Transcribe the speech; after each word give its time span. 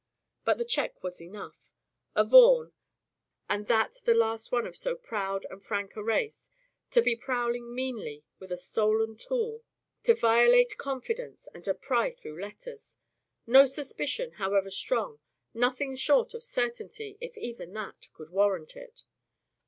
But 0.45 0.57
the 0.57 0.65
check 0.65 1.03
was 1.03 1.21
enough. 1.21 1.69
A 2.15 2.23
Vaughan, 2.23 2.73
and 3.47 3.67
that 3.67 3.97
the 4.03 4.15
last 4.15 4.51
one 4.51 4.65
of 4.65 4.75
so 4.75 4.95
proud 4.95 5.45
and 5.51 5.61
frank 5.61 5.95
a 5.95 6.01
race, 6.01 6.49
to 6.89 7.03
be 7.03 7.15
prowling 7.15 7.75
meanly, 7.75 8.23
with 8.39 8.51
a 8.51 8.57
stolen 8.57 9.15
tool, 9.15 9.61
to 10.01 10.15
violate 10.15 10.75
confidence, 10.79 11.47
and 11.53 11.67
pry 11.83 12.09
through 12.09 12.41
letters! 12.41 12.97
No 13.45 13.67
suspicion, 13.67 14.31
however 14.37 14.71
strong, 14.71 15.19
nothing 15.53 15.95
short 15.95 16.33
of 16.33 16.43
certainty 16.43 17.19
(if 17.21 17.37
even 17.37 17.71
that) 17.73 18.07
could 18.15 18.31
warrant 18.31 18.75
it. 18.75 19.03